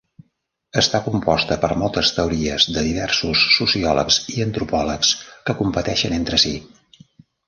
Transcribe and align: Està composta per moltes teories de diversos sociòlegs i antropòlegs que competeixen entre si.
Està 0.81 0.99
composta 1.07 1.57
per 1.65 1.67
moltes 1.81 2.11
teories 2.19 2.65
de 2.77 2.83
diversos 2.87 3.43
sociòlegs 3.57 4.17
i 4.37 4.39
antropòlegs 4.47 5.13
que 5.51 5.55
competeixen 5.61 6.17
entre 6.19 6.41
si. 6.45 6.55